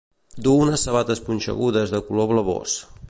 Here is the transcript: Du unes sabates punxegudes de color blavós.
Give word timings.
Du 0.45 0.53
unes 0.61 0.85
sabates 0.87 1.21
punxegudes 1.27 1.95
de 1.97 2.03
color 2.09 2.31
blavós. 2.33 2.79